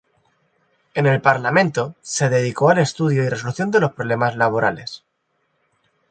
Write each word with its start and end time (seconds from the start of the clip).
En 0.95 1.05
el 1.05 1.21
parlamento 1.21 1.93
se 2.01 2.27
dedicó 2.29 2.71
al 2.71 2.79
estudio 2.79 3.23
y 3.23 3.29
resolución 3.29 3.69
de 3.69 3.81
los 3.81 3.93
problemas 3.93 4.35
laborales. 4.35 5.03